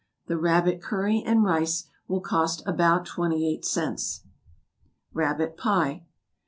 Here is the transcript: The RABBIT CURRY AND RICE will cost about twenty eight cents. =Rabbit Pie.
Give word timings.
The 0.25 0.35
RABBIT 0.35 0.81
CURRY 0.81 1.21
AND 1.27 1.43
RICE 1.43 1.85
will 2.07 2.21
cost 2.21 2.63
about 2.65 3.05
twenty 3.05 3.47
eight 3.47 3.63
cents. 3.65 4.23
=Rabbit 5.13 5.57
Pie. 5.57 6.05